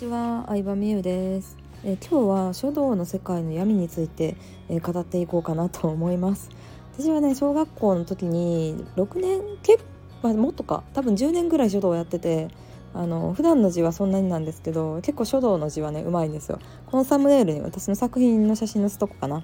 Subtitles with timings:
[0.00, 4.34] ちは、相葉美優です、え今日は書道の世界の闇について、
[4.70, 6.48] え語っていこうかなと思います。
[6.94, 9.84] 私はね小学校の時に6年結
[10.22, 12.48] 構もっとか多分10年ぐらい書道をやってて
[12.94, 16.60] あの普段の字はそんなになんですけど結構書道の字はねうまいんですよ。
[16.86, 19.42] このサムネイルに私の作品の写真載せとこかな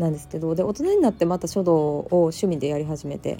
[0.00, 3.38] なんですけどで大人になってまた書道を趣味でやり始めて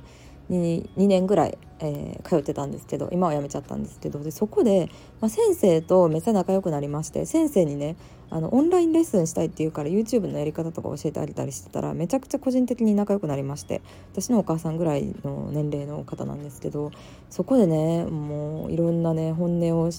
[0.51, 4.91] 2, 2年ぐらい、えー、通ってたんですけど今は辞めちゃったんですけどでそこで、
[5.21, 7.97] まあ、先生とめっちゃ仲良くなりまして先生にね
[8.31, 13.81] あのオンラインレッスンしたいっていうから YouTube のやり方とか教えてあげたりしてたらめちゃくちゃ個人的に仲良くなりまして
[14.13, 16.91] 私のお母さんぐらいの年齢の方なんですけど
[17.31, 19.91] そこでねもういろんなね本音を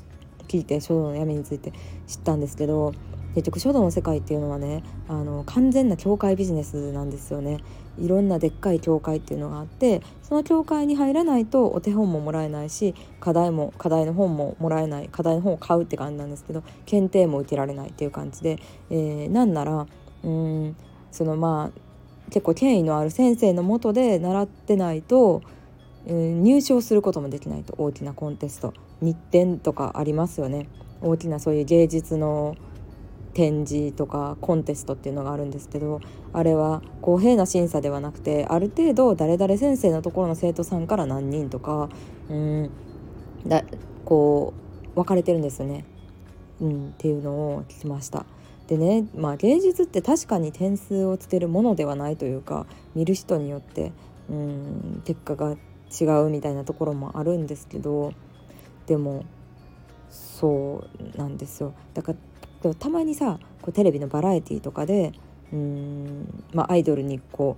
[0.48, 1.72] 聞いて書道の闇について
[2.08, 2.94] 知ったんですけど
[3.36, 7.60] 結局書道の世界っていうのはねあの完全な教会ビジネスなんですよね。
[7.98, 19.88] いろんなでっかい教会っていうのがあってその教会に入らないとお手本ももらえないし課題も課題の本ももらえない課題の本を買うって感じなんですけど検定も受けられないっていう感じで、えー、なんなら
[20.24, 20.76] うん
[21.10, 21.86] そのまあ
[22.32, 25.42] 結構権威のある先生のもとで習ってないと、
[26.06, 27.76] えー、入賞することもできないと。
[27.78, 28.74] 大きなコンテスト。
[29.02, 30.68] 日展とかありますよね。
[31.02, 32.56] 大きなそういう芸術の
[33.36, 36.00] 展示とかコンテストっていうのがあるんですけど
[36.32, 41.90] あれは公平な審査ではなくてある程度誰々先生のところの生徒さんから何人とか
[42.30, 42.70] うん
[43.46, 43.64] だ
[44.06, 44.54] こ
[44.94, 45.84] う分かれてるんですよね、
[46.62, 48.26] うん、っていうのを聞きました。
[48.68, 53.92] でね、まあ、芸術って確かに点数をつけるものではないというか見る人によって
[54.28, 58.14] うん結果が違うみたいなところもあるんですけど
[58.88, 59.24] でも
[60.10, 60.84] そ
[61.14, 62.18] うなんですよだから
[62.66, 65.14] でもたまにさこうテレビのバラエティーとかで
[65.54, 67.58] うん、まあ、アイドルにこ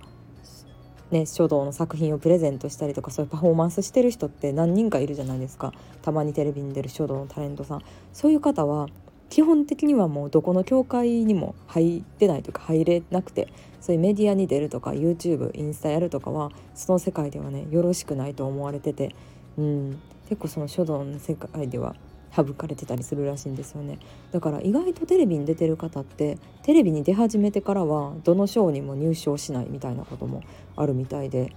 [1.10, 5.72] う、ね、書道の作品をプレゼントしたりとかそういうパフォーマンスしてる人って何人かいるじゃないですか。
[6.02, 7.82] たまにテレビに出る書道のタレントさん。
[8.12, 8.88] そういう方は
[9.30, 13.48] 基本的にはもうどこの教会にも入ってないというか入れなくて
[13.80, 19.14] そういうメディアに出るとか YouTube インスタやるとかはその世界ではねよろしくないと思われてて、
[19.56, 19.98] うん、
[20.28, 21.94] 結構その書道の世界では
[22.34, 23.98] 省かれてたりするらしいんですよね
[24.32, 30.42] だから意外とテレビに出てる方ってテレビに出始めてからはどの賞にも入賞しないみたいなことも
[30.76, 31.52] あるみたいで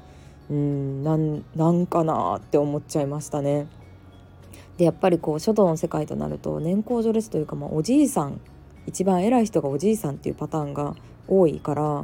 [0.49, 3.67] うんなんなんかなって思っちゃいましたね。
[4.77, 8.41] でやっぱりこう書道の世界となると年功序列というか、まあ、おじいさん
[8.87, 10.95] 一番偉い人がおじいさんっていうパターンが
[11.27, 12.03] 多いから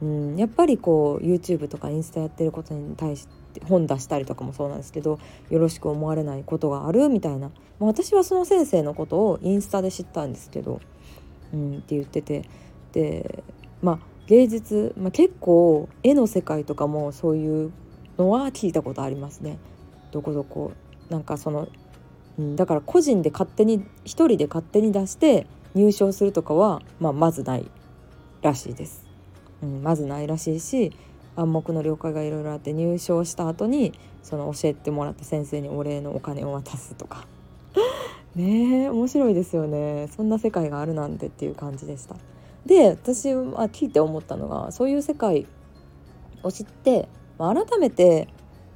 [0.00, 5.18] うんやっぱりこう YouTube とかインスタやってることに対して本出したりとかもそうなんですけど
[5.50, 10.80] よろしく思われないことがあるみたいな、まあ、私はその先生のことをインスタで知ったんですけど、
[11.52, 12.48] うん、って言ってて
[12.92, 13.44] で
[13.82, 17.72] まあ芸術、まあ、結構絵の世界とかもそういう
[18.16, 19.58] のは聞いたことありますね。
[20.12, 20.72] どこどこ
[21.10, 21.68] なんかその、
[22.38, 27.70] うん、だから個人で勝手に一人で勝手に出して入賞するとかは、まあ、まずない
[28.40, 29.04] らしいです。
[29.62, 30.92] うん、まずないらしいし
[31.36, 37.26] 暗黙の了解がいろいろあって入賞した後にその教えてもらった先生にお礼のお金を渡すとか。
[38.34, 40.08] ねえ面白いですよね。
[40.14, 42.16] そんな世界があるなんてっていう感じでした。
[42.66, 45.46] で私は聞いて思ったのがそういう世界
[46.42, 47.08] を知って、
[47.38, 48.28] まあ、改めて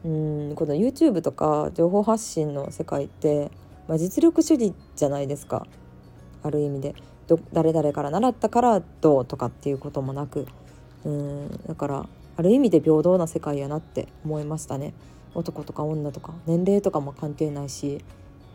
[0.05, 3.51] うんこの YouTube とか情報発信の世界って、
[3.89, 5.67] まあ、実力主義じゃないですか。
[6.43, 6.95] ある意味で。
[7.53, 10.47] 誰々から習ったからどうとかっていうこともなく。
[11.05, 12.07] うんだから
[12.39, 14.95] ある意味で平等な世界やなって思いましたね。
[15.35, 16.33] 男とか女とか。
[16.47, 18.05] 年齢とかも関係ないし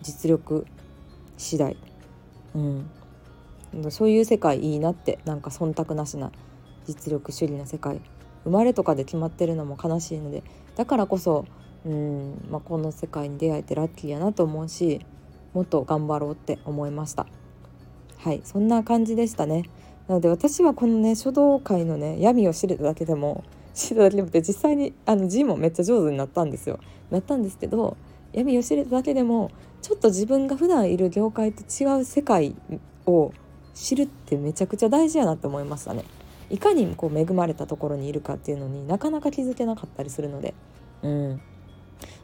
[0.02, 0.66] 実力
[1.36, 1.76] 次第。
[2.56, 2.90] うん。
[3.90, 6.32] そういう世界いいなってなんか忖度なしな
[6.88, 8.00] 実力主義な世界。
[8.46, 10.44] 生まれとかで決まってるのも悲しいので
[10.76, 11.46] だからこそ
[11.86, 15.06] うん、まあ、この世界に出会えてラッキーやなと思うし
[15.54, 17.28] もっと頑張ろうって思いました。
[18.18, 18.42] はい。
[18.46, 19.64] そんな感じでしたね。
[20.08, 26.80] なので私はこのね書道界のね闇を知れただけでもしてただけで実際にあの字もめっちゃ上手になったんですよ。
[27.12, 27.98] なったんですけど
[28.32, 32.56] 闇を知れただけでもちょっと自分が普段いる業界と違う世界
[33.06, 33.34] を
[33.74, 36.04] 知るってめちゃくちゃ大事やなって思いましたね。
[36.50, 40.54] いかにこう恵まれたところにいるかっていうのになかなか気づけなかったりするので、
[41.02, 41.42] うん、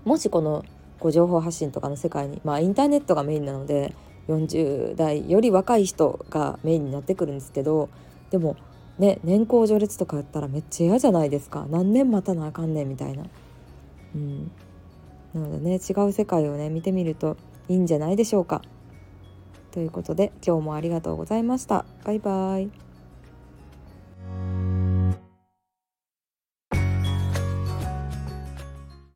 [0.05, 0.63] もしこの
[0.99, 3.95] こう情報発信とかの世界にまあインターネットがメインなので
[4.27, 7.89] 40代より若い人がメインになってくるんですけど
[8.29, 8.55] でも
[8.99, 13.23] ね年功序列とかやったらめっちゃ嫌じゃないですか何年待たなあかんねんみたいな。
[14.15, 14.51] うん
[15.33, 17.37] なのでね違う世界をね見てみると
[17.67, 18.61] いいんじゃないでしょうか。
[19.71, 21.85] ということで今日もありがとうございました。
[22.03, 22.88] バイバイ。